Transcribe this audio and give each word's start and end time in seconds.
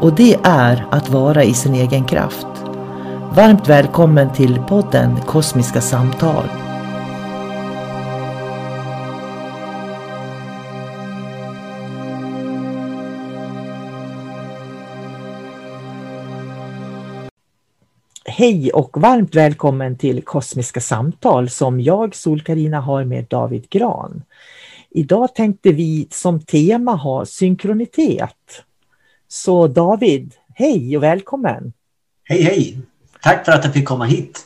och 0.00 0.14
det 0.14 0.34
är 0.42 0.86
att 0.90 1.08
vara 1.08 1.44
i 1.44 1.54
sin 1.54 1.74
egen 1.74 2.04
kraft. 2.04 2.46
Varmt 3.36 3.68
välkommen 3.68 4.32
till 4.32 4.58
podden 4.68 5.20
Kosmiska 5.20 5.80
samtal. 5.80 6.44
Hej 18.24 18.70
och 18.72 19.00
varmt 19.00 19.34
välkommen 19.34 19.98
till 19.98 20.22
Kosmiska 20.22 20.80
samtal 20.80 21.50
som 21.50 21.80
jag, 21.80 22.14
Sol-Karina, 22.14 22.80
har 22.80 23.04
med 23.04 23.24
David 23.24 23.70
Gran. 23.70 24.22
Idag 24.90 25.34
tänkte 25.34 25.72
vi 25.72 26.08
som 26.10 26.40
tema 26.40 26.94
ha 26.94 27.26
synkronitet. 27.26 28.64
Så 29.32 29.66
David, 29.66 30.34
hej 30.54 30.96
och 30.96 31.02
välkommen! 31.02 31.72
Hej 32.24 32.42
hej! 32.42 32.78
Tack 33.22 33.44
för 33.44 33.52
att 33.52 33.64
jag 33.64 33.74
fick 33.74 33.84
komma 33.84 34.04
hit! 34.04 34.40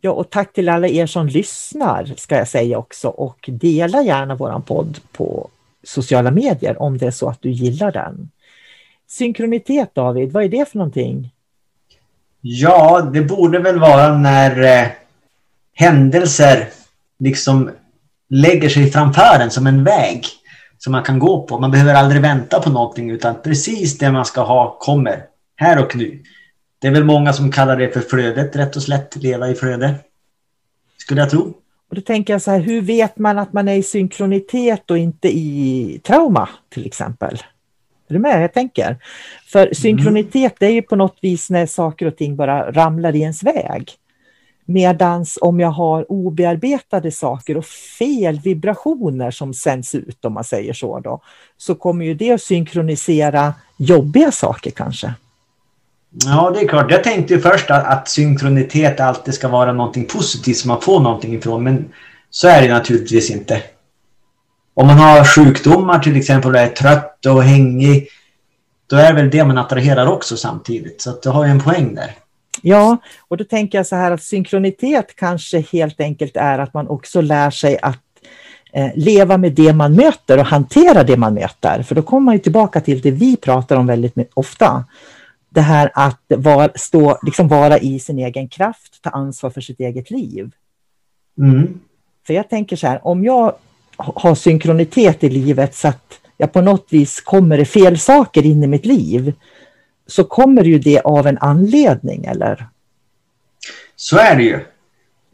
Ja, 0.00 0.10
och 0.10 0.30
tack 0.30 0.52
till 0.52 0.68
alla 0.68 0.88
er 0.88 1.06
som 1.06 1.26
lyssnar 1.26 2.14
ska 2.16 2.36
jag 2.36 2.48
säga 2.48 2.78
också 2.78 3.08
och 3.08 3.48
dela 3.52 4.02
gärna 4.02 4.34
våran 4.34 4.62
podd 4.62 5.00
på 5.12 5.50
sociala 5.82 6.30
medier 6.30 6.82
om 6.82 6.98
det 6.98 7.06
är 7.06 7.10
så 7.10 7.28
att 7.28 7.42
du 7.42 7.50
gillar 7.50 7.92
den. 7.92 8.30
Synkronitet 9.08 9.94
David, 9.94 10.32
vad 10.32 10.44
är 10.44 10.48
det 10.48 10.68
för 10.68 10.78
någonting? 10.78 11.30
Ja, 12.40 13.00
det 13.12 13.20
borde 13.20 13.58
väl 13.58 13.78
vara 13.78 14.18
när 14.18 14.80
eh, 14.80 14.88
händelser 15.74 16.68
liksom 17.18 17.70
lägger 18.28 18.68
sig 18.68 18.90
framför 18.90 19.40
en 19.40 19.50
som 19.50 19.66
en 19.66 19.84
väg 19.84 20.26
som 20.84 20.92
man 20.92 21.02
kan 21.02 21.18
gå 21.18 21.46
på. 21.46 21.58
Man 21.58 21.70
behöver 21.70 21.94
aldrig 21.94 22.22
vänta 22.22 22.60
på 22.60 22.70
någonting 22.70 23.10
utan 23.10 23.34
precis 23.42 23.98
det 23.98 24.12
man 24.12 24.24
ska 24.24 24.40
ha 24.40 24.76
kommer 24.80 25.24
här 25.56 25.84
och 25.84 25.96
nu. 25.96 26.22
Det 26.78 26.86
är 26.86 26.92
väl 26.92 27.04
många 27.04 27.32
som 27.32 27.52
kallar 27.52 27.76
det 27.76 27.90
för 27.90 28.00
flödet, 28.00 28.56
rätt 28.56 28.76
och 28.76 28.82
slätt, 28.82 29.16
leva 29.16 29.48
i 29.48 29.54
flöde. 29.54 29.94
Skulle 30.96 31.20
jag 31.20 31.30
tro. 31.30 31.54
Och 31.88 31.96
då 31.96 32.00
tänker 32.00 32.34
jag 32.34 32.42
så 32.42 32.50
här, 32.50 32.60
hur 32.60 32.80
vet 32.82 33.18
man 33.18 33.38
att 33.38 33.52
man 33.52 33.68
är 33.68 33.74
i 33.74 33.82
synkronitet 33.82 34.90
och 34.90 34.98
inte 34.98 35.28
i 35.28 36.00
trauma 36.04 36.48
till 36.68 36.86
exempel? 36.86 37.34
Är 38.08 38.14
du 38.14 38.18
med? 38.18 38.42
Jag 38.42 38.52
tänker. 38.52 38.96
För 39.46 39.62
mm. 39.62 39.74
synkronitet 39.74 40.54
det 40.58 40.66
är 40.66 40.72
ju 40.72 40.82
på 40.82 40.96
något 40.96 41.18
vis 41.20 41.50
när 41.50 41.66
saker 41.66 42.06
och 42.06 42.16
ting 42.16 42.36
bara 42.36 42.72
ramlar 42.72 43.16
i 43.16 43.20
ens 43.20 43.42
väg. 43.42 43.92
Medans 44.64 45.38
om 45.40 45.60
jag 45.60 45.70
har 45.70 46.12
obearbetade 46.12 47.10
saker 47.10 47.56
och 47.56 47.66
fel 47.98 48.40
vibrationer 48.40 49.30
som 49.30 49.54
sänds 49.54 49.94
ut 49.94 50.24
om 50.24 50.32
man 50.32 50.44
säger 50.44 50.72
så 50.72 51.00
då, 51.00 51.20
så 51.56 51.74
kommer 51.74 52.04
ju 52.04 52.14
det 52.14 52.32
att 52.32 52.42
synkronisera 52.42 53.54
jobbiga 53.76 54.32
saker 54.32 54.70
kanske. 54.70 55.14
Ja, 56.10 56.50
det 56.50 56.60
är 56.60 56.68
klart. 56.68 56.90
Jag 56.90 57.04
tänkte 57.04 57.34
ju 57.34 57.40
först 57.40 57.70
att, 57.70 57.86
att 57.86 58.08
synkronitet 58.08 59.00
alltid 59.00 59.34
ska 59.34 59.48
vara 59.48 59.72
någonting 59.72 60.06
positivt 60.06 60.56
som 60.56 60.68
man 60.68 60.80
får 60.80 61.00
någonting 61.00 61.34
ifrån, 61.34 61.62
men 61.64 61.92
så 62.30 62.48
är 62.48 62.62
det 62.62 62.74
naturligtvis 62.74 63.30
inte. 63.30 63.62
Om 64.74 64.86
man 64.86 64.98
har 64.98 65.24
sjukdomar 65.24 65.98
till 65.98 66.16
exempel 66.16 66.54
och 66.54 66.60
är 66.60 66.68
trött 66.68 67.26
och 67.26 67.42
hängig, 67.42 68.08
då 68.86 68.96
är 68.96 69.12
det 69.12 69.22
väl 69.22 69.30
det 69.30 69.44
man 69.44 69.58
attraherar 69.58 70.06
också 70.06 70.36
samtidigt. 70.36 71.00
Så 71.00 71.10
att 71.10 71.22
du 71.22 71.28
har 71.28 71.44
ju 71.44 71.50
en 71.50 71.60
poäng 71.60 71.94
där. 71.94 72.14
Ja, 72.62 72.96
och 73.28 73.36
då 73.36 73.44
tänker 73.44 73.78
jag 73.78 73.86
så 73.86 73.96
här 73.96 74.10
att 74.10 74.22
synkronitet 74.22 75.16
kanske 75.16 75.60
helt 75.60 76.00
enkelt 76.00 76.36
är 76.36 76.58
att 76.58 76.74
man 76.74 76.88
också 76.88 77.20
lär 77.20 77.50
sig 77.50 77.78
att 77.82 77.98
eh, 78.72 78.90
leva 78.94 79.36
med 79.36 79.52
det 79.52 79.72
man 79.72 79.94
möter 79.94 80.38
och 80.38 80.46
hantera 80.46 81.04
det 81.04 81.16
man 81.16 81.34
möter. 81.34 81.82
För 81.82 81.94
då 81.94 82.02
kommer 82.02 82.24
man 82.24 82.34
ju 82.34 82.38
tillbaka 82.38 82.80
till 82.80 83.00
det 83.00 83.10
vi 83.10 83.36
pratar 83.36 83.76
om 83.76 83.86
väldigt 83.86 84.30
ofta. 84.34 84.84
Det 85.48 85.60
här 85.60 85.90
att 85.94 86.22
var, 86.28 86.70
stå, 86.74 87.18
liksom 87.22 87.48
vara 87.48 87.78
i 87.78 87.98
sin 87.98 88.18
egen 88.18 88.48
kraft, 88.48 89.02
ta 89.02 89.10
ansvar 89.10 89.50
för 89.50 89.60
sitt 89.60 89.80
eget 89.80 90.10
liv. 90.10 90.50
Mm. 91.38 91.80
För 92.26 92.34
jag 92.34 92.48
tänker 92.48 92.76
så 92.76 92.86
här, 92.86 93.06
om 93.06 93.24
jag 93.24 93.54
har 93.96 94.34
synkronitet 94.34 95.24
i 95.24 95.30
livet 95.30 95.74
så 95.74 95.88
att 95.88 96.20
jag 96.36 96.52
på 96.52 96.60
något 96.60 96.86
vis 96.90 97.20
kommer 97.20 97.64
fel 97.64 97.98
saker 97.98 98.46
in 98.46 98.64
i 98.64 98.66
mitt 98.66 98.86
liv, 98.86 99.32
så 100.10 100.24
kommer 100.24 100.64
ju 100.64 100.78
det 100.78 101.00
av 101.00 101.26
en 101.26 101.38
anledning, 101.38 102.24
eller? 102.24 102.68
Så 103.96 104.18
är 104.18 104.36
det 104.36 104.42
ju. 104.42 104.60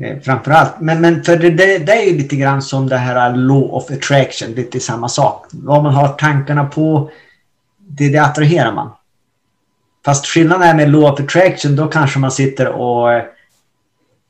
Eh, 0.02 0.20
framförallt. 0.20 0.80
Men, 0.80 1.00
men 1.00 1.24
för 1.24 1.36
det, 1.36 1.50
det, 1.50 1.78
det, 1.78 1.92
är 1.92 2.10
ju 2.10 2.16
lite 2.18 2.36
grann 2.36 2.62
som 2.62 2.88
det 2.88 2.96
här 2.96 3.36
law 3.36 3.74
of 3.74 3.90
attraction, 3.90 4.52
lite 4.52 4.80
samma 4.80 5.08
sak. 5.08 5.46
Vad 5.50 5.82
man 5.82 5.94
har 5.94 6.08
tankarna 6.08 6.64
på, 6.64 7.10
det, 7.78 8.08
det 8.08 8.18
attraherar 8.18 8.72
man. 8.72 8.90
Fast 10.04 10.26
skillnaden 10.26 10.68
är 10.68 10.74
med 10.74 10.90
law 10.90 11.04
of 11.04 11.20
attraction, 11.20 11.76
då 11.76 11.86
kanske 11.86 12.18
man 12.18 12.30
sitter 12.30 12.68
och 12.68 13.12
eh, 13.12 13.24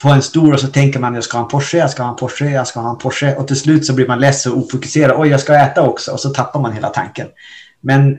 på 0.02 0.08
en 0.08 0.22
stol 0.22 0.54
och 0.54 0.60
så 0.60 0.66
tänker 0.66 1.00
man 1.00 1.14
jag 1.14 1.25
ska 1.25 1.38
ha 1.38 1.44
en 1.44 1.50
Porsche, 1.50 1.78
jag 1.78 1.90
ska 1.90 2.02
ha 2.02 2.10
en 2.10 2.16
Porsche, 2.16 2.50
jag 2.50 2.66
ska 2.66 2.81
ha 2.81 2.90
en 2.90 2.98
Porsche 2.98 3.34
och 3.34 3.46
till 3.46 3.60
slut 3.60 3.87
så 3.87 3.94
blir 3.94 4.08
man 4.08 4.20
less 4.20 4.46
och 4.46 4.58
ofokuserad. 4.58 5.16
Oj, 5.20 5.28
jag 5.28 5.40
ska 5.40 5.54
äta 5.54 5.82
också 5.82 6.12
och 6.12 6.20
så 6.20 6.31
tappar 6.31 6.60
man 6.60 6.72
hela 6.72 6.88
tanken. 6.88 7.26
Men 7.81 8.19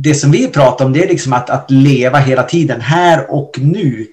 det 0.00 0.14
som 0.14 0.30
vi 0.30 0.48
pratar 0.48 0.84
om 0.84 0.92
det 0.92 1.04
är 1.04 1.08
liksom 1.08 1.32
att, 1.32 1.50
att 1.50 1.70
leva 1.70 2.18
hela 2.18 2.42
tiden, 2.42 2.80
här 2.80 3.30
och 3.30 3.58
nu. 3.58 4.06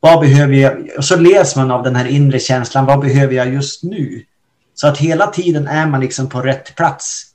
Vad 0.00 0.20
behöver 0.20 0.54
jag? 0.54 0.88
Och 0.96 1.04
så 1.04 1.16
leds 1.16 1.56
man 1.56 1.70
av 1.70 1.82
den 1.82 1.96
här 1.96 2.06
inre 2.06 2.38
känslan, 2.38 2.86
vad 2.86 3.00
behöver 3.00 3.34
jag 3.34 3.54
just 3.54 3.82
nu? 3.82 4.22
Så 4.74 4.88
att 4.88 4.98
hela 4.98 5.26
tiden 5.26 5.66
är 5.66 5.86
man 5.86 6.00
liksom 6.00 6.28
på 6.28 6.40
rätt 6.40 6.76
plats. 6.76 7.26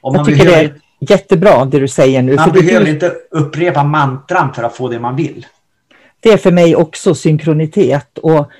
Och 0.00 0.16
jag 0.16 0.26
tycker 0.26 0.44
behöver, 0.44 0.62
det 0.98 1.14
är 1.14 1.16
jättebra 1.16 1.64
det 1.64 1.78
du 1.78 1.88
säger 1.88 2.22
nu. 2.22 2.34
Man 2.34 2.52
behöver 2.52 2.84
du... 2.84 2.90
inte 2.90 3.12
upprepa 3.30 3.84
mantran 3.84 4.54
för 4.54 4.62
att 4.62 4.76
få 4.76 4.88
det 4.88 5.00
man 5.00 5.16
vill. 5.16 5.46
det 6.20 6.28
är 6.28 6.36
för 6.36 6.52
mig 6.52 6.76
också 6.76 7.14
synkronitet. 7.14 8.18
Och 8.18 8.50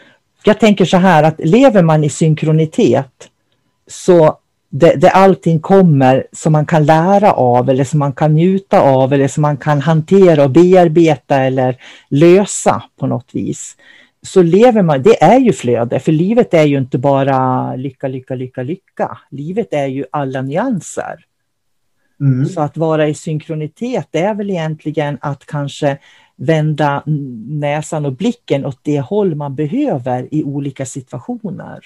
jag 0.44 0.60
tänker 0.60 0.84
så 0.84 0.96
här 0.96 1.22
att 1.22 1.34
lever 1.38 1.82
man 1.82 2.04
i 2.04 2.10
synkronitet 2.10 3.28
så 3.86 4.38
det, 4.70 4.94
det 4.96 5.10
allting 5.10 5.60
kommer 5.60 6.26
som 6.32 6.52
man 6.52 6.66
kan 6.66 6.84
lära 6.84 7.32
av 7.32 7.70
eller 7.70 7.84
som 7.84 7.98
man 7.98 8.12
kan 8.12 8.34
njuta 8.34 8.80
av 8.80 9.12
eller 9.12 9.28
som 9.28 9.42
man 9.42 9.56
kan 9.56 9.80
hantera 9.80 10.44
och 10.44 10.50
bearbeta 10.50 11.36
eller 11.36 11.76
lösa 12.08 12.82
på 12.98 13.06
något 13.06 13.28
vis. 13.32 13.76
Så 14.22 14.42
lever 14.42 14.82
man, 14.82 15.02
det 15.02 15.22
är 15.22 15.38
ju 15.38 15.52
flöde, 15.52 16.00
för 16.00 16.12
livet 16.12 16.54
är 16.54 16.62
ju 16.62 16.78
inte 16.78 16.98
bara 16.98 17.76
lycka, 17.76 18.08
lycka, 18.08 18.34
lycka, 18.34 18.62
lycka. 18.62 19.18
Livet 19.30 19.68
är 19.72 19.86
ju 19.86 20.04
alla 20.10 20.42
nyanser. 20.42 21.24
Mm. 22.20 22.46
Så 22.46 22.60
att 22.60 22.76
vara 22.76 23.08
i 23.08 23.14
synkronitet 23.14 24.08
det 24.10 24.18
är 24.18 24.34
väl 24.34 24.50
egentligen 24.50 25.18
att 25.20 25.46
kanske 25.46 25.98
vända 26.36 27.02
näsan 27.46 28.06
och 28.06 28.12
blicken 28.12 28.66
åt 28.66 28.78
det 28.82 29.00
håll 29.00 29.34
man 29.34 29.54
behöver 29.54 30.34
i 30.34 30.44
olika 30.44 30.86
situationer. 30.86 31.80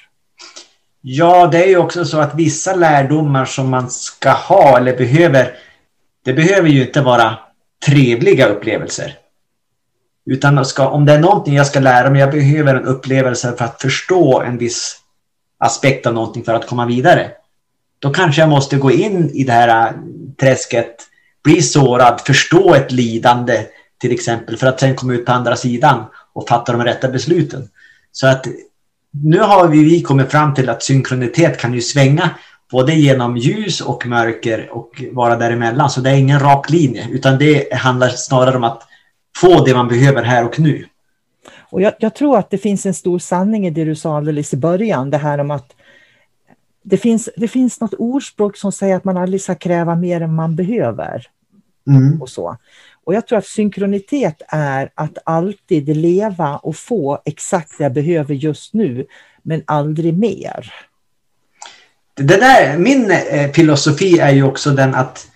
Ja, 1.06 1.46
det 1.46 1.64
är 1.64 1.68
ju 1.68 1.76
också 1.76 2.04
så 2.04 2.18
att 2.18 2.34
vissa 2.34 2.74
lärdomar 2.74 3.44
som 3.44 3.70
man 3.70 3.90
ska 3.90 4.30
ha 4.30 4.78
eller 4.78 4.96
behöver, 4.96 5.56
det 6.24 6.32
behöver 6.32 6.68
ju 6.68 6.86
inte 6.86 7.00
vara 7.00 7.38
trevliga 7.86 8.46
upplevelser. 8.46 9.16
Utan 10.26 10.64
ska, 10.64 10.88
om 10.88 11.04
det 11.04 11.12
är 11.12 11.18
någonting 11.18 11.54
jag 11.54 11.66
ska 11.66 11.80
lära 11.80 12.10
mig, 12.10 12.20
jag 12.20 12.30
behöver 12.30 12.74
en 12.74 12.84
upplevelse 12.84 13.54
för 13.58 13.64
att 13.64 13.82
förstå 13.82 14.40
en 14.40 14.58
viss 14.58 14.96
aspekt 15.58 16.06
av 16.06 16.14
någonting 16.14 16.44
för 16.44 16.54
att 16.54 16.66
komma 16.66 16.86
vidare. 16.86 17.30
Då 17.98 18.10
kanske 18.10 18.42
jag 18.42 18.48
måste 18.48 18.76
gå 18.76 18.90
in 18.90 19.30
i 19.30 19.44
det 19.44 19.52
här 19.52 19.86
äh, 19.86 19.92
träsket, 20.40 20.96
bli 21.42 21.62
sårad, 21.62 22.20
förstå 22.20 22.74
ett 22.74 22.92
lidande 22.92 23.66
till 23.98 24.12
exempel 24.12 24.56
för 24.56 24.66
att 24.66 24.80
sen 24.80 24.94
komma 24.94 25.12
ut 25.12 25.26
på 25.26 25.32
andra 25.32 25.56
sidan 25.56 26.04
och 26.32 26.48
fatta 26.48 26.72
de 26.72 26.84
rätta 26.84 27.08
besluten. 27.08 27.68
Så 28.12 28.26
att 28.26 28.46
nu 29.22 29.38
har 29.38 29.68
vi, 29.68 29.84
vi 29.84 30.02
kommit 30.02 30.30
fram 30.30 30.54
till 30.54 30.68
att 30.68 30.82
synkronitet 30.82 31.58
kan 31.58 31.74
ju 31.74 31.80
svänga 31.80 32.30
både 32.70 32.94
genom 32.94 33.36
ljus 33.36 33.80
och 33.80 34.06
mörker 34.06 34.68
och 34.72 35.02
vara 35.12 35.36
däremellan. 35.36 35.90
Så 35.90 36.00
det 36.00 36.10
är 36.10 36.16
ingen 36.16 36.40
rak 36.40 36.70
linje 36.70 37.08
utan 37.10 37.38
det 37.38 37.74
handlar 37.74 38.08
snarare 38.08 38.56
om 38.56 38.64
att 38.64 38.82
få 39.36 39.64
det 39.64 39.74
man 39.74 39.88
behöver 39.88 40.22
här 40.22 40.44
och 40.44 40.60
nu. 40.60 40.86
Och 41.70 41.82
jag, 41.82 41.92
jag, 41.98 42.14
tror 42.14 42.38
att 42.38 42.50
det 42.50 42.58
finns 42.58 42.86
en 42.86 42.94
stor 42.94 43.18
sanning 43.18 43.66
i 43.66 43.70
det 43.70 43.84
du 43.84 43.94
sa 43.94 44.16
alldeles 44.16 44.54
i 44.54 44.56
början, 44.56 45.10
det 45.10 45.18
här 45.18 45.38
om 45.38 45.50
att 45.50 45.74
det 46.82 46.96
finns, 46.96 47.28
det 47.36 47.48
finns 47.48 47.80
något 47.80 47.94
ordspråk 47.94 48.56
som 48.56 48.72
säger 48.72 48.96
att 48.96 49.04
man 49.04 49.16
aldrig 49.16 49.40
ska 49.40 49.54
kräva 49.54 49.94
mer 49.94 50.20
än 50.20 50.34
man 50.34 50.56
behöver. 50.56 51.26
Mm. 51.86 52.22
Och 52.22 52.28
så. 52.28 52.56
Och 53.06 53.14
jag 53.14 53.26
tror 53.26 53.38
att 53.38 53.46
synkronitet 53.46 54.42
är 54.48 54.90
att 54.94 55.18
alltid 55.24 55.96
leva 55.96 56.56
och 56.56 56.76
få 56.76 57.22
exakt 57.24 57.78
det 57.78 57.84
jag 57.84 57.92
behöver 57.92 58.34
just 58.34 58.74
nu, 58.74 59.06
men 59.42 59.62
aldrig 59.66 60.18
mer. 60.18 60.72
Det 62.16 62.36
där, 62.36 62.78
min 62.78 63.10
eh, 63.10 63.50
filosofi 63.52 64.18
är 64.18 64.30
ju 64.30 64.42
också 64.42 64.70
den 64.70 64.94
att 64.94 65.26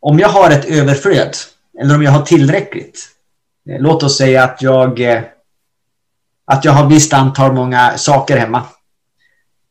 om 0.00 0.18
jag 0.18 0.28
har 0.28 0.50
ett 0.50 0.64
överflöd, 0.64 1.36
eller 1.80 1.94
om 1.94 2.02
jag 2.02 2.10
har 2.10 2.22
tillräckligt, 2.22 3.08
eh, 3.70 3.80
låt 3.80 4.02
oss 4.02 4.18
säga 4.18 4.44
att 4.44 4.62
jag, 4.62 5.00
eh, 5.00 5.22
att 6.44 6.64
jag 6.64 6.72
har 6.72 6.88
visst 6.88 7.12
antal 7.12 7.52
många 7.52 7.98
saker 7.98 8.36
hemma. 8.36 8.62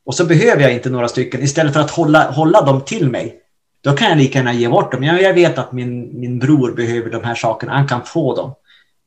Och 0.06 0.16
så 0.16 0.26
behöver 0.26 0.62
jag 0.62 0.74
inte 0.74 0.90
några 0.90 1.08
stycken. 1.08 1.44
Istället 1.44 1.74
för 1.74 1.80
att 1.80 1.92
hålla, 1.92 2.32
hålla 2.32 2.62
dem 2.62 2.82
till 2.82 3.10
mig 3.10 3.39
då 3.82 3.94
kan 3.94 4.10
jag 4.10 4.18
lika 4.18 4.40
gärna 4.40 4.54
ge 4.54 4.70
bort 4.70 4.92
dem. 4.92 5.04
Jag, 5.04 5.22
jag 5.22 5.34
vet 5.34 5.58
att 5.58 5.72
min, 5.72 6.20
min 6.20 6.40
bror 6.40 6.72
behöver 6.72 7.10
de 7.10 7.24
här 7.24 7.36
sakerna. 7.36 7.74
Han 7.74 7.88
kan 7.88 8.06
få 8.06 8.36
dem. 8.36 8.54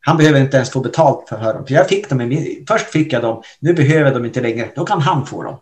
Han 0.00 0.16
behöver 0.16 0.40
inte 0.40 0.56
ens 0.56 0.70
få 0.70 0.80
betalt 0.80 1.28
för 1.28 1.54
dem. 1.54 1.66
För 1.66 1.74
jag 1.74 1.88
fick 1.88 2.10
dem. 2.10 2.46
Först 2.68 2.86
fick 2.86 3.12
jag 3.12 3.22
dem. 3.22 3.42
Nu 3.60 3.74
behöver 3.74 4.04
jag 4.04 4.14
dem 4.14 4.24
inte 4.24 4.40
längre. 4.40 4.68
Då 4.76 4.84
kan 4.84 5.00
han 5.00 5.26
få 5.26 5.42
dem. 5.42 5.58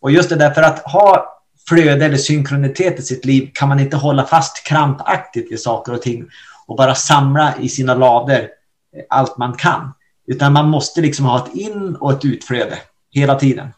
Och 0.00 0.10
just 0.10 0.28
det 0.28 0.36
där 0.36 0.50
för 0.50 0.62
att 0.62 0.78
ha 0.78 1.26
flöde 1.68 2.04
eller 2.04 2.16
synkronitet 2.16 2.98
i 2.98 3.02
sitt 3.02 3.24
liv 3.24 3.50
kan 3.54 3.68
man 3.68 3.80
inte 3.80 3.96
hålla 3.96 4.24
fast 4.24 4.66
krampaktigt 4.66 5.52
vid 5.52 5.60
saker 5.60 5.92
och 5.92 6.02
ting 6.02 6.24
och 6.66 6.76
bara 6.76 6.94
samla 6.94 7.54
i 7.60 7.68
sina 7.68 7.94
lador 7.94 8.38
eh, 8.38 8.46
allt 9.08 9.38
man 9.38 9.52
kan. 9.52 9.92
Utan 10.26 10.52
man 10.52 10.68
måste 10.68 11.00
liksom 11.00 11.26
ha 11.26 11.46
ett 11.46 11.54
in 11.54 11.96
och 11.96 12.12
ett 12.12 12.24
utflöde 12.24 12.78
hela 13.10 13.34
tiden. 13.38 13.68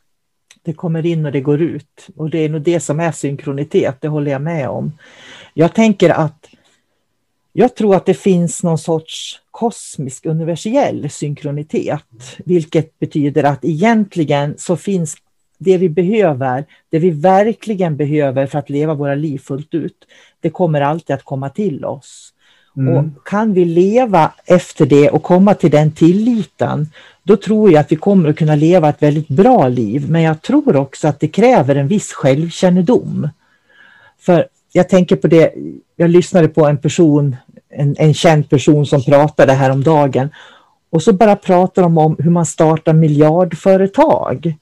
Det 0.65 0.73
kommer 0.73 1.07
in 1.07 1.27
och 1.27 1.33
det 1.33 1.41
går 1.41 1.63
ut. 1.63 2.07
Och 2.17 2.31
det 2.31 2.39
är 2.39 2.49
nog 2.49 2.63
det 2.63 2.81
som 2.81 3.01
är 3.01 3.13
synkronitet, 3.13 4.01
det 4.01 4.09
håller 4.09 4.31
jag 4.31 4.43
med 4.43 4.69
om. 4.69 4.93
Jag 5.55 5.75
tänker 5.75 6.11
att 6.11 6.49
jag 7.57 7.75
tror 7.75 7.97
att 7.97 8.07
det 8.07 8.15
finns 8.15 8.63
någon 8.63 8.79
sorts 8.79 9.41
kosmisk 9.51 10.27
universell 10.27 11.11
synkronitet, 11.11 12.03
vilket 12.45 12.99
betyder 12.99 13.45
att 13.45 13.65
egentligen 13.65 14.55
så 14.59 14.77
finns 14.77 15.17
det 15.59 15.79
vi 15.79 15.89
behöver, 15.89 16.65
det 16.91 16.99
vi 16.99 17.11
verkligen 17.11 17.97
behöver 17.97 18.47
för 18.47 18.59
att 18.59 18.71
leva 18.71 18.95
våra 18.95 19.15
liv 19.15 19.39
fullt 19.39 19.75
ut, 19.75 20.07
det 20.41 20.51
kommer 20.51 20.81
alltid 20.81 21.15
att 21.15 21.25
komma 21.25 21.49
till 21.49 21.85
oss. 21.85 22.34
Mm. 22.77 22.97
Och 22.97 23.29
kan 23.29 23.53
vi 23.53 23.65
leva 23.65 24.33
efter 24.47 24.87
det 24.87 25.11
och 25.11 25.23
komma 25.23 25.55
till 25.55 25.71
den 25.71 25.93
tilliten, 25.93 26.89
då 27.23 27.37
tror 27.37 27.71
jag 27.73 27.81
att 27.81 27.93
vi 27.93 27.97
kommer 27.97 28.29
att 28.29 28.37
kunna 28.37 28.55
leva 28.55 28.89
ett 28.89 29.03
väldigt 29.03 29.29
bra 29.29 29.69
liv. 29.69 30.11
Men 30.11 30.23
jag 30.23 30.43
tror 30.43 30.77
också 30.77 31.09
att 31.09 31.21
det 31.21 31.29
kräver 31.29 31.75
en 31.75 31.89
viss 31.89 32.13
självkännedom. 32.13 33.29
För 34.19 34.49
jag 34.73 34.89
tänker 34.89 35.17
på 35.17 35.27
det, 35.27 35.55
jag 35.97 36.11
lyssnade 36.11 36.49
på 36.49 36.67
en 36.67 36.79
person, 36.79 37.37
en, 37.69 37.97
en 37.99 38.15
känd 38.15 38.51
person 38.51 38.87
som 38.87 39.03
pratade 39.03 39.53
här 39.53 39.71
om 39.71 39.83
dagen 39.83 40.29
och 40.91 41.03
så 41.03 41.13
bara 41.13 41.37
pratar 41.37 41.83
de 41.83 41.99
om 41.99 42.17
hur 42.19 42.31
man 42.31 42.47
startar 42.47 42.93
miljardföretag. 42.93 44.55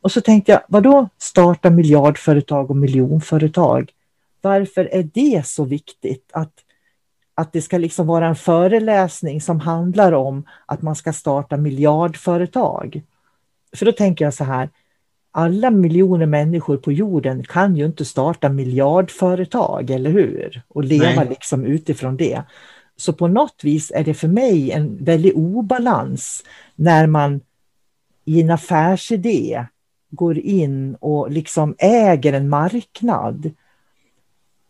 Och 0.00 0.12
så 0.12 0.20
tänkte 0.20 0.52
jag, 0.52 0.60
vad 0.68 0.82
då 0.82 1.08
starta 1.18 1.70
miljardföretag 1.70 2.70
och 2.70 2.76
miljonföretag? 2.76 3.90
Varför 4.40 4.88
är 4.92 5.08
det 5.14 5.46
så 5.46 5.64
viktigt 5.64 6.30
att 6.32 6.52
att 7.34 7.52
det 7.52 7.62
ska 7.62 7.78
liksom 7.78 8.06
vara 8.06 8.26
en 8.26 8.36
föreläsning 8.36 9.40
som 9.40 9.60
handlar 9.60 10.12
om 10.12 10.44
att 10.66 10.82
man 10.82 10.96
ska 10.96 11.12
starta 11.12 11.56
miljardföretag. 11.56 13.02
För 13.76 13.86
då 13.86 13.92
tänker 13.92 14.24
jag 14.24 14.34
så 14.34 14.44
här, 14.44 14.68
alla 15.30 15.70
miljoner 15.70 16.26
människor 16.26 16.76
på 16.76 16.92
jorden 16.92 17.44
kan 17.44 17.76
ju 17.76 17.86
inte 17.86 18.04
starta 18.04 18.48
miljardföretag, 18.48 19.90
eller 19.90 20.10
hur? 20.10 20.62
Och 20.68 20.84
leva 20.84 21.20
Nej. 21.20 21.28
liksom 21.28 21.64
utifrån 21.64 22.16
det. 22.16 22.42
Så 22.96 23.12
på 23.12 23.28
något 23.28 23.60
vis 23.64 23.92
är 23.94 24.04
det 24.04 24.14
för 24.14 24.28
mig 24.28 24.70
en 24.70 25.04
väldig 25.04 25.36
obalans 25.36 26.44
när 26.74 27.06
man 27.06 27.40
i 28.24 28.40
en 28.40 28.50
affärsidé 28.50 29.66
går 30.10 30.38
in 30.38 30.94
och 30.94 31.30
liksom 31.30 31.74
äger 31.78 32.32
en 32.32 32.48
marknad 32.48 33.50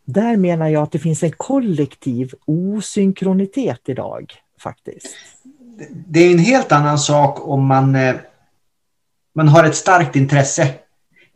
där 0.05 0.37
menar 0.37 0.67
jag 0.67 0.83
att 0.83 0.91
det 0.91 0.99
finns 0.99 1.23
en 1.23 1.31
kollektiv 1.31 2.33
osynkronitet 2.45 3.81
idag 3.85 4.33
faktiskt. 4.59 5.15
Det 6.07 6.19
är 6.19 6.31
en 6.31 6.39
helt 6.39 6.71
annan 6.71 6.99
sak 6.99 7.47
om 7.47 7.65
man, 7.65 7.95
eh, 7.95 8.15
man 9.35 9.47
har 9.47 9.63
ett 9.63 9.75
starkt 9.75 10.15
intresse. 10.15 10.73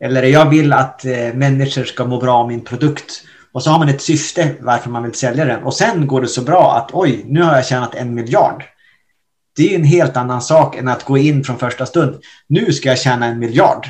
Eller 0.00 0.22
jag 0.22 0.50
vill 0.50 0.72
att 0.72 1.04
eh, 1.04 1.34
människor 1.34 1.84
ska 1.84 2.04
må 2.04 2.20
bra 2.20 2.34
av 2.34 2.48
min 2.48 2.60
produkt. 2.60 3.22
Och 3.52 3.62
så 3.62 3.70
har 3.70 3.78
man 3.78 3.88
ett 3.88 4.02
syfte 4.02 4.54
varför 4.60 4.90
man 4.90 5.02
vill 5.02 5.14
sälja 5.14 5.44
den. 5.44 5.62
Och 5.62 5.74
sen 5.74 6.06
går 6.06 6.20
det 6.20 6.28
så 6.28 6.42
bra 6.42 6.76
att 6.76 6.90
oj, 6.92 7.24
nu 7.26 7.42
har 7.42 7.54
jag 7.54 7.66
tjänat 7.66 7.94
en 7.94 8.14
miljard. 8.14 8.64
Det 9.56 9.74
är 9.74 9.78
en 9.78 9.84
helt 9.84 10.16
annan 10.16 10.42
sak 10.42 10.76
än 10.76 10.88
att 10.88 11.04
gå 11.04 11.18
in 11.18 11.44
från 11.44 11.58
första 11.58 11.86
stund. 11.86 12.22
Nu 12.46 12.72
ska 12.72 12.88
jag 12.88 12.98
tjäna 12.98 13.26
en 13.26 13.38
miljard. 13.38 13.88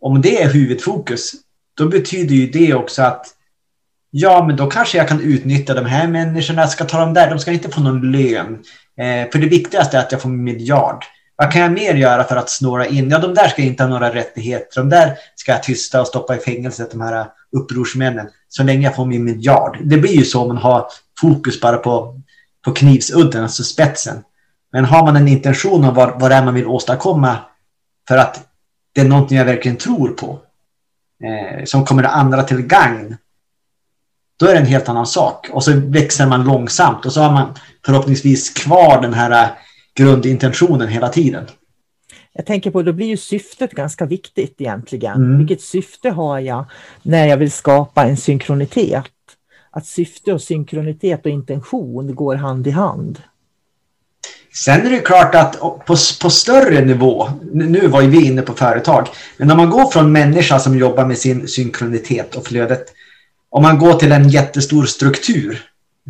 Om 0.00 0.20
det 0.20 0.42
är 0.42 0.52
huvudfokus, 0.52 1.32
då 1.76 1.88
betyder 1.88 2.34
ju 2.34 2.50
det 2.50 2.74
också 2.74 3.02
att 3.02 3.35
ja, 4.18 4.46
men 4.46 4.56
då 4.56 4.66
kanske 4.66 4.98
jag 4.98 5.08
kan 5.08 5.20
utnyttja 5.20 5.74
de 5.74 5.86
här 5.86 6.08
människorna. 6.08 6.66
Ska 6.66 6.84
ta 6.84 7.00
dem 7.00 7.14
där, 7.14 7.30
de 7.30 7.38
ska 7.38 7.52
inte 7.52 7.68
få 7.68 7.80
någon 7.80 8.12
lön. 8.12 8.62
Eh, 8.98 9.30
för 9.30 9.38
det 9.38 9.46
viktigaste 9.46 9.96
är 9.96 10.00
att 10.00 10.12
jag 10.12 10.22
får 10.22 10.28
en 10.28 10.44
miljard. 10.44 11.04
Vad 11.36 11.52
kan 11.52 11.62
jag 11.62 11.72
mer 11.72 11.94
göra 11.94 12.24
för 12.24 12.36
att 12.36 12.50
snåra 12.50 12.86
in? 12.86 13.10
Ja, 13.10 13.18
de 13.18 13.34
där 13.34 13.48
ska 13.48 13.62
inte 13.62 13.82
ha 13.82 13.90
några 13.90 14.14
rättigheter. 14.14 14.80
De 14.80 14.88
där 14.88 15.16
ska 15.34 15.52
jag 15.52 15.62
tysta 15.62 16.00
och 16.00 16.06
stoppa 16.06 16.36
i 16.36 16.38
fängelset, 16.38 16.90
de 16.90 17.00
här 17.00 17.26
upprorsmännen, 17.56 18.28
så 18.48 18.62
länge 18.62 18.86
jag 18.86 18.96
får 18.96 19.06
min 19.06 19.24
miljard. 19.24 19.78
Det 19.82 19.98
blir 19.98 20.16
ju 20.16 20.24
så 20.24 20.42
om 20.42 20.48
man 20.48 20.56
har 20.56 20.86
fokus 21.20 21.60
bara 21.60 21.76
på, 21.76 22.20
på 22.64 22.72
knivsudden, 22.72 23.42
alltså 23.42 23.62
spetsen. 23.62 24.16
Men 24.72 24.84
har 24.84 25.02
man 25.02 25.16
en 25.16 25.28
intention 25.28 25.84
om 25.84 25.94
vad, 25.94 26.20
vad 26.20 26.30
det 26.30 26.34
är 26.34 26.44
man 26.44 26.54
vill 26.54 26.66
åstadkomma 26.66 27.36
för 28.08 28.18
att 28.18 28.40
det 28.94 29.00
är 29.00 29.08
någonting 29.08 29.38
jag 29.38 29.44
verkligen 29.44 29.76
tror 29.76 30.08
på, 30.08 30.38
eh, 31.24 31.64
som 31.64 31.84
kommer 31.84 32.02
andra 32.02 32.42
till 32.42 32.62
gagn, 32.62 33.16
då 34.36 34.46
är 34.46 34.52
det 34.52 34.60
en 34.60 34.66
helt 34.66 34.88
annan 34.88 35.06
sak. 35.06 35.48
Och 35.52 35.64
så 35.64 35.72
växer 35.74 36.26
man 36.26 36.44
långsamt 36.44 37.06
och 37.06 37.12
så 37.12 37.20
har 37.20 37.32
man 37.32 37.54
förhoppningsvis 37.86 38.50
kvar 38.50 39.02
den 39.02 39.14
här 39.14 39.44
äh, 39.44 39.48
grundintentionen 39.94 40.88
hela 40.88 41.08
tiden. 41.08 41.44
Jag 42.32 42.46
tänker 42.46 42.70
på, 42.70 42.82
då 42.82 42.92
blir 42.92 43.06
ju 43.06 43.16
syftet 43.16 43.70
ganska 43.70 44.06
viktigt 44.06 44.60
egentligen. 44.60 45.14
Mm. 45.14 45.38
Vilket 45.38 45.60
syfte 45.60 46.10
har 46.10 46.40
jag 46.40 46.64
när 47.02 47.26
jag 47.26 47.36
vill 47.36 47.52
skapa 47.52 48.04
en 48.04 48.16
synkronitet? 48.16 49.04
Att 49.70 49.86
syfte 49.86 50.32
och 50.32 50.42
synkronitet 50.42 51.24
och 51.24 51.30
intention 51.30 52.14
går 52.14 52.34
hand 52.34 52.66
i 52.66 52.70
hand. 52.70 53.22
Sen 54.54 54.86
är 54.86 54.90
det 54.90 54.98
klart 54.98 55.34
att 55.34 55.60
på, 55.60 55.96
på 56.22 56.30
större 56.30 56.84
nivå, 56.84 57.28
nu 57.52 57.86
var 57.86 58.00
ju 58.02 58.08
vi 58.08 58.26
inne 58.26 58.42
på 58.42 58.52
företag, 58.52 59.08
men 59.36 59.50
om 59.50 59.56
man 59.56 59.70
går 59.70 59.90
från 59.90 60.12
människa 60.12 60.58
som 60.58 60.78
jobbar 60.78 61.04
med 61.04 61.18
sin 61.18 61.48
synkronitet 61.48 62.34
och 62.34 62.46
flödet, 62.46 62.86
om 63.50 63.62
man 63.62 63.78
går 63.78 63.94
till 63.94 64.12
en 64.12 64.28
jättestor 64.28 64.86
struktur, 64.86 65.62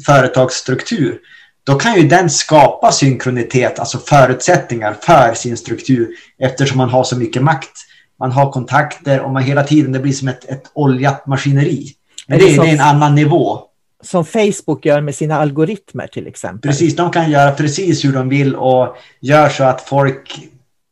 företagsstruktur, 0.06 1.18
då 1.64 1.74
kan 1.74 1.96
ju 1.96 2.08
den 2.08 2.30
skapa 2.30 2.92
synkronitet, 2.92 3.78
alltså 3.78 3.98
förutsättningar 3.98 4.96
för 5.02 5.34
sin 5.34 5.56
struktur 5.56 6.08
eftersom 6.38 6.78
man 6.78 6.88
har 6.88 7.04
så 7.04 7.16
mycket 7.18 7.42
makt. 7.42 7.72
Man 8.18 8.32
har 8.32 8.52
kontakter 8.52 9.20
och 9.20 9.32
man 9.32 9.42
hela 9.42 9.64
tiden, 9.64 9.92
det 9.92 9.98
blir 9.98 10.12
som 10.12 10.28
ett, 10.28 10.44
ett 10.44 10.70
oljat 10.74 11.26
maskineri. 11.26 11.92
Men 12.26 12.38
det, 12.38 12.44
är, 12.54 12.62
det 12.62 12.68
är 12.68 12.74
en 12.74 12.80
annan 12.80 13.14
nivå. 13.14 13.60
Som 14.02 14.24
Facebook 14.24 14.84
gör 14.84 15.00
med 15.00 15.14
sina 15.14 15.36
algoritmer 15.36 16.06
till 16.06 16.26
exempel. 16.26 16.70
Precis, 16.70 16.96
de 16.96 17.10
kan 17.10 17.30
göra 17.30 17.52
precis 17.52 18.04
hur 18.04 18.12
de 18.12 18.28
vill 18.28 18.56
och 18.56 18.96
gör 19.20 19.48
så 19.48 19.64
att 19.64 19.80
folk 19.80 20.48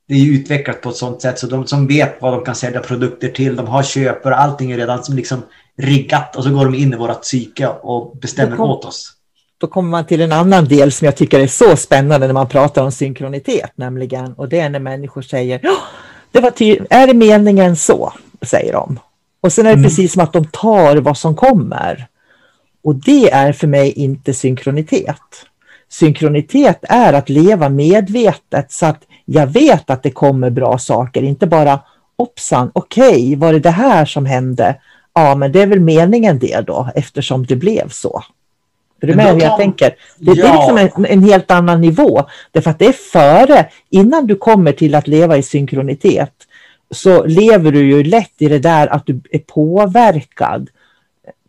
det 0.09 0.15
är 0.15 0.33
utvecklat 0.33 0.81
på 0.81 0.89
ett 0.89 0.97
sånt 0.97 1.23
sätt 1.23 1.39
så 1.39 1.47
de 1.47 1.67
som 1.67 1.87
vet 1.87 2.17
vad 2.21 2.33
de 2.33 2.45
kan 2.45 2.55
sälja 2.55 2.81
produkter 2.81 3.29
till, 3.29 3.57
de 3.57 3.67
har 3.67 3.83
köpare, 3.83 4.35
allting 4.35 4.71
är 4.71 4.77
redan 4.77 5.05
som 5.05 5.17
liksom 5.17 5.43
riggat 5.79 6.37
och 6.37 6.45
så 6.45 6.51
går 6.51 6.65
de 6.65 6.75
in 6.75 6.93
i 6.93 6.97
vårt 6.97 7.23
psyke 7.23 7.69
och 7.69 8.17
bestämmer 8.17 8.57
kom, 8.57 8.71
åt 8.71 8.85
oss. 8.85 9.13
Då 9.59 9.67
kommer 9.67 9.91
man 9.91 10.07
till 10.07 10.21
en 10.21 10.33
annan 10.33 10.65
del 10.65 10.93
som 10.93 11.05
jag 11.05 11.17
tycker 11.17 11.41
är 11.41 11.47
så 11.47 11.77
spännande 11.77 12.27
när 12.27 12.35
man 12.35 12.49
pratar 12.49 12.83
om 12.83 12.93
synkronitet, 12.93 13.71
nämligen, 13.75 14.33
och 14.33 14.49
det 14.49 14.61
är 14.61 14.71
när 14.71 14.79
människor 14.79 15.23
säger 15.23 15.61
det 16.33 16.41
var 16.41 16.53
är 16.91 17.07
det 17.07 17.15
meningen 17.15 17.77
så, 17.77 18.13
säger 18.43 18.73
de. 18.73 18.99
Och 19.41 19.53
sen 19.53 19.67
är 19.67 19.71
det 19.71 19.75
mm. 19.75 19.85
precis 19.85 20.13
som 20.13 20.23
att 20.23 20.33
de 20.33 20.45
tar 20.45 20.97
vad 20.97 21.19
som 21.19 21.37
kommer. 21.37 22.07
Och 22.85 22.95
det 22.95 23.31
är 23.31 23.53
för 23.53 23.67
mig 23.67 23.93
inte 23.93 24.35
synkronitet. 24.35 25.47
Synkronitet 25.89 26.79
är 26.83 27.13
att 27.13 27.29
leva 27.29 27.69
medvetet 27.69 28.73
så 28.73 28.87
att 28.87 29.03
jag 29.25 29.47
vet 29.47 29.91
att 29.91 30.03
det 30.03 30.11
kommer 30.11 30.51
bra 30.51 30.79
saker, 30.79 31.23
inte 31.23 31.47
bara 31.47 31.81
hoppsan, 32.19 32.71
okej, 32.75 33.09
okay, 33.09 33.37
var 33.37 33.53
det 33.53 33.61
det 33.61 33.71
här 33.71 34.05
som 34.05 34.27
hände? 34.27 34.77
Ja, 35.15 35.35
men 35.35 35.53
det 35.53 35.63
är 35.63 35.67
väl 35.67 35.81
meningen 35.81 36.39
det 36.39 36.67
då, 36.67 36.89
eftersom 36.95 37.47
det 37.47 37.57
blev 37.57 37.89
så. 37.89 38.25
Är 39.01 39.07
du 39.07 39.15
med 39.15 39.35
hur 39.35 39.41
jag 39.41 39.57
tänker? 39.57 39.89
Det, 40.19 40.33
ja. 40.33 40.35
det 40.35 40.49
är 40.49 40.53
liksom 40.53 41.05
en, 41.05 41.07
en, 41.07 41.23
helt 41.23 41.51
annan 41.51 41.81
nivå. 41.81 42.25
Därför 42.53 42.71
att 42.71 42.79
det 42.79 42.87
är 42.87 42.93
före, 42.93 43.69
innan 43.91 44.27
du 44.27 44.37
kommer 44.37 44.73
till 44.73 44.95
att 44.95 45.09
leva 45.09 45.37
i 45.37 45.43
synkronitet, 45.43 46.33
så 46.91 47.25
lever 47.25 47.73
du 47.73 47.87
ju 47.87 48.05
lätt 48.05 48.33
i 48.39 48.49
det 48.49 48.59
där 48.59 48.87
att 48.87 49.07
du 49.07 49.21
är 49.31 49.39
påverkad 49.39 50.71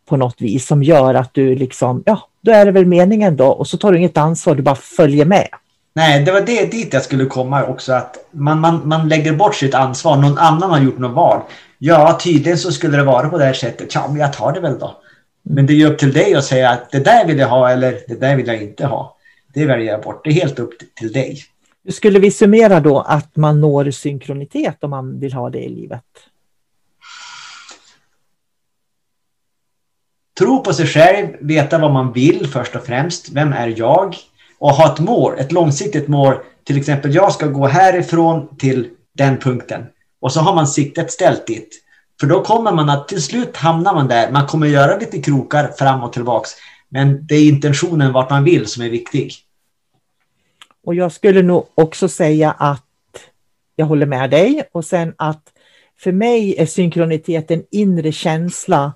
på 0.10 0.18
något 0.18 0.42
vis 0.42 0.68
som 0.68 0.84
gör 0.84 1.14
att 1.14 1.34
du 1.34 1.56
liksom, 1.56 2.04
ja, 2.06 2.30
då 2.42 2.52
är 2.52 2.66
det 2.66 2.72
väl 2.72 2.86
meningen 2.86 3.36
då 3.36 3.48
och 3.48 3.68
så 3.68 3.78
tar 3.78 3.92
du 3.92 3.98
inget 3.98 4.18
ansvar, 4.18 4.56
du 4.56 4.64
bara 4.64 4.76
följer 4.76 5.26
med. 5.26 5.48
Nej, 5.94 6.24
det 6.24 6.32
var 6.32 6.42
det 6.42 6.72
dit 6.72 6.94
jag 6.94 7.04
skulle 7.04 7.26
komma 7.26 7.66
också, 7.66 7.94
att 7.94 8.18
man, 8.32 8.60
man, 8.60 8.82
man 8.88 9.10
lägger 9.10 9.34
bort 9.34 9.56
sitt 9.56 9.74
ansvar. 9.74 10.18
Någon 10.18 10.38
annan 10.38 10.70
har 10.70 10.80
gjort 10.80 10.98
något 10.98 11.16
val. 11.16 11.40
Ja, 11.78 12.20
tydligen 12.24 12.58
så 12.58 12.72
skulle 12.72 12.98
det 12.98 13.04
vara 13.04 13.30
på 13.30 13.38
det 13.38 13.46
här 13.46 13.54
sättet. 13.54 13.96
Ja, 13.96 14.08
men 14.08 14.18
jag 14.18 14.34
tar 14.34 14.54
det 14.54 14.60
väl 14.60 14.80
då. 14.80 15.02
Men 15.44 15.66
det 15.66 15.74
är 15.74 15.76
ju 15.76 15.86
upp 15.86 16.00
till 16.00 16.14
dig 16.14 16.36
att 16.36 16.46
säga 16.46 16.70
att 16.70 16.92
det 16.92 17.00
där 17.00 17.26
vill 17.26 17.40
jag 17.40 17.48
ha 17.48 17.70
eller 17.70 18.00
det 18.08 18.16
där 18.16 18.36
vill 18.36 18.48
jag 18.48 18.62
inte 18.62 18.86
ha. 18.86 19.18
Det 19.54 19.66
väljer 19.66 19.92
jag 19.92 20.02
bort. 20.02 20.24
Det 20.24 20.30
är 20.30 20.34
helt 20.34 20.60
upp 20.60 20.74
till 20.96 21.12
dig. 21.12 21.44
Hur 21.84 21.92
skulle 21.92 22.20
vi 22.20 22.32
summera 22.32 22.80
då 22.80 23.00
att 23.00 23.36
man 23.36 23.62
når 23.62 23.92
synkronitet 23.92 24.84
om 24.84 24.90
man 24.90 25.20
vill 25.20 25.34
ha 25.34 25.50
det 25.50 25.60
i 25.60 25.70
livet? 25.70 26.04
Tro 30.40 30.64
på 30.64 30.74
sig 30.74 30.88
själv, 30.88 31.28
veta 31.40 31.78
vad 31.78 31.92
man 31.92 32.14
vill 32.14 32.48
först 32.48 32.76
och 32.76 32.86
främst. 32.86 33.30
Vem 33.30 33.54
är 33.54 33.74
jag? 33.78 34.16
Och 34.60 34.70
ha 34.70 34.94
ett 34.94 35.00
mål, 35.00 35.34
ett 35.38 35.52
långsiktigt 35.52 36.08
mål. 36.08 36.36
Till 36.64 36.78
exempel, 36.78 37.16
jag 37.16 37.32
ska 37.32 37.48
gå 37.48 37.68
härifrån 37.68 38.58
till 38.58 38.90
den 39.14 39.38
punkten. 39.38 39.86
Och 40.26 40.32
så 40.32 40.40
har 40.40 40.56
man 40.56 40.68
siktet 40.68 41.12
ställt 41.12 41.48
dit. 41.48 41.82
För 42.20 42.28
då 42.28 42.44
kommer 42.44 42.72
man 42.72 42.90
att 42.90 43.08
till 43.08 43.22
slut 43.22 43.58
hamnar 43.58 43.94
man 43.94 44.08
där. 44.08 44.32
Man 44.32 44.48
kommer 44.48 44.68
göra 44.68 44.98
lite 44.98 45.22
krokar 45.22 45.68
fram 45.68 46.04
och 46.04 46.14
tillbaks. 46.14 46.52
Men 46.90 47.28
det 47.28 47.36
är 47.36 47.50
intentionen 47.50 48.14
vart 48.14 48.30
man 48.30 48.44
vill 48.44 48.68
som 48.68 48.84
är 48.84 48.90
viktig. 48.90 49.34
Och 50.86 50.96
jag 50.96 51.12
skulle 51.12 51.42
nog 51.42 51.66
också 51.76 52.10
säga 52.10 52.52
att 52.52 52.82
jag 53.76 53.86
håller 53.86 54.06
med 54.06 54.30
dig 54.30 54.64
och 54.72 54.86
sen 54.86 55.14
att 55.18 55.44
för 56.00 56.12
mig 56.12 56.56
är 56.58 56.66
synkronitet 56.66 57.52
en 57.52 57.64
inre 57.72 58.12
känsla 58.12 58.94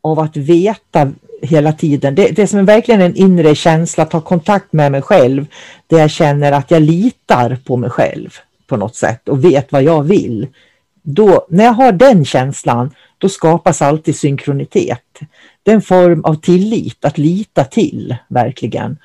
av 0.00 0.18
att 0.18 0.36
veta 0.36 1.12
hela 1.42 1.72
tiden. 1.72 2.14
Det, 2.14 2.28
det 2.28 2.42
är 2.42 2.46
som 2.46 2.64
verkligen 2.64 3.00
en 3.00 3.16
inre 3.16 3.54
känsla, 3.54 4.02
att 4.02 4.10
ta 4.10 4.20
kontakt 4.20 4.72
med 4.72 4.92
mig 4.92 5.02
själv, 5.02 5.46
där 5.86 5.98
jag 5.98 6.10
känner 6.10 6.52
att 6.52 6.70
jag 6.70 6.82
litar 6.82 7.58
på 7.64 7.76
mig 7.76 7.90
själv 7.90 8.30
på 8.66 8.76
något 8.76 8.96
sätt 8.96 9.28
och 9.28 9.44
vet 9.44 9.72
vad 9.72 9.82
jag 9.82 10.02
vill 10.02 10.46
då, 11.10 11.46
när 11.48 11.64
jag 11.64 11.72
har 11.72 11.92
den 11.92 12.24
känslan, 12.24 12.90
då 13.18 13.28
skapas 13.28 13.82
alltid 13.82 14.16
synkronitet. 14.16 15.20
Det 15.62 15.70
är 15.70 15.74
en 15.74 15.82
form 15.82 16.24
av 16.24 16.34
tillit, 16.34 17.04
att 17.04 17.18
lita 17.18 17.64
till 17.64 18.16
verkligen. 18.28 18.98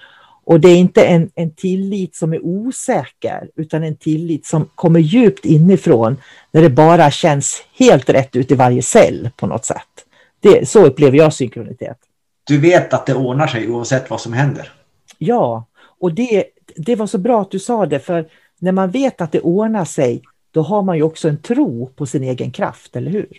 Och 0.46 0.60
det 0.60 0.70
är 0.70 0.76
inte 0.76 1.06
en, 1.06 1.30
en 1.36 1.52
tillit 1.52 2.16
som 2.16 2.34
är 2.34 2.46
osäker, 2.46 3.50
utan 3.56 3.84
en 3.84 3.96
tillit 3.96 4.46
som 4.46 4.70
kommer 4.76 5.00
djupt 5.00 5.46
inifrån, 5.46 6.18
när 6.52 6.62
det 6.62 6.70
bara 6.70 7.12
känns 7.12 7.64
helt 7.80 8.10
rätt 8.10 8.36
ut 8.36 8.52
i 8.52 8.56
varje 8.56 8.82
cell 8.82 9.30
på 9.38 9.48
något 9.48 9.66
sätt. 9.66 10.06
Det, 10.40 10.70
så 10.70 10.86
upplever 10.86 11.18
jag 11.18 11.34
synkronitet. 11.34 11.98
Du 12.44 12.58
vet 12.58 12.94
att 12.94 13.06
det 13.06 13.16
ordnar 13.16 13.48
sig 13.48 13.70
oavsett 13.70 14.10
vad 14.10 14.22
som 14.22 14.34
händer? 14.34 14.72
Ja, 15.18 15.66
och 16.00 16.14
det, 16.14 16.46
det 16.76 16.96
var 16.96 17.08
så 17.08 17.18
bra 17.18 17.42
att 17.42 17.52
du 17.52 17.60
sa 17.60 17.86
det, 17.86 18.00
för 18.00 18.28
när 18.60 18.72
man 18.72 18.92
vet 18.92 19.22
att 19.22 19.32
det 19.32 19.40
ordnar 19.40 19.86
sig, 19.86 20.22
då 20.54 20.62
har 20.62 20.82
man 20.82 20.98
ju 20.98 21.04
också 21.04 21.30
en 21.30 21.42
tro 21.42 21.88
på 21.96 22.06
sin 22.06 22.24
egen 22.24 22.52
kraft, 22.52 22.96
eller 22.96 23.12
hur? 23.12 23.38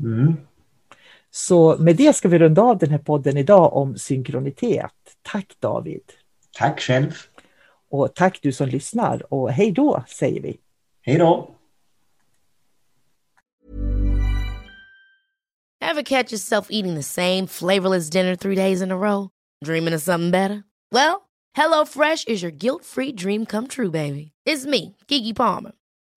Mm. 0.00 0.36
Så 1.30 1.76
med 1.78 1.96
det 1.96 2.16
ska 2.16 2.28
vi 2.28 2.38
runda 2.38 2.62
av 2.62 2.78
den 2.78 2.90
här 2.90 2.98
podden 2.98 3.36
idag 3.36 3.76
om 3.76 3.96
synkronitet. 3.96 4.92
Tack 5.22 5.56
David! 5.60 6.02
Tack 6.58 6.80
själv! 6.80 7.12
Och 7.90 8.14
tack 8.14 8.38
du 8.42 8.52
som 8.52 8.68
lyssnar 8.68 9.32
och 9.32 9.50
hej 9.50 9.72
då 9.72 10.04
säger 10.08 10.42
vi! 10.42 10.60
Hej 11.02 11.18
då! 11.18 11.54
Have 15.80 16.02
catch 16.02 16.32
yourself 16.32 16.66
eating 16.70 16.94
the 16.94 17.02
same 17.02 17.46
flavorless 17.46 18.10
dinner 18.10 18.36
three 18.36 18.56
days 18.56 18.82
in 18.82 18.90
a 18.90 18.96
row? 18.96 19.28
Dreaming 19.64 19.94
of 19.94 20.02
something 20.02 20.30
better? 20.30 20.64
Well, 20.92 21.28
hello 21.54 21.84
fresh 21.84 22.24
is 22.26 22.42
your 22.42 22.52
guilt 22.52 22.84
free 22.84 23.12
dream 23.12 23.46
come 23.46 23.68
true 23.68 23.90
baby. 23.90 24.32
It's 24.46 24.66
me, 24.66 24.96
Gigi 25.08 25.32
Palmer. 25.32 25.72